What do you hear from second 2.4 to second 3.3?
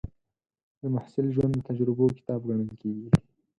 ګڼل کېږي.